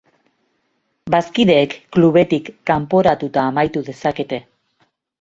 Bazkideek 1.15 1.77
klubetik 1.97 2.51
kanporatuta 2.73 3.47
amaitu 3.55 3.89
dezakete. 3.95 4.45